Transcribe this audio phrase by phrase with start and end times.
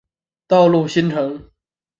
[0.47, 1.47] 道路新城。